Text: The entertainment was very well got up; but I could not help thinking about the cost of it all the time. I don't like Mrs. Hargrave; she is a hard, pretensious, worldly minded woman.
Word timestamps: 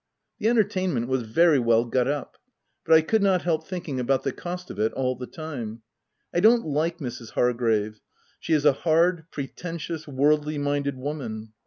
The 0.39 0.47
entertainment 0.49 1.07
was 1.07 1.21
very 1.27 1.59
well 1.59 1.85
got 1.85 2.07
up; 2.07 2.37
but 2.85 2.95
I 2.95 3.01
could 3.03 3.21
not 3.21 3.43
help 3.43 3.67
thinking 3.67 3.99
about 3.99 4.23
the 4.23 4.31
cost 4.31 4.71
of 4.71 4.79
it 4.79 4.91
all 4.93 5.15
the 5.15 5.27
time. 5.27 5.83
I 6.33 6.39
don't 6.39 6.65
like 6.65 6.97
Mrs. 6.97 7.33
Hargrave; 7.33 7.99
she 8.39 8.53
is 8.53 8.65
a 8.65 8.73
hard, 8.73 9.25
pretensious, 9.29 10.07
worldly 10.07 10.57
minded 10.57 10.97
woman. 10.97 11.53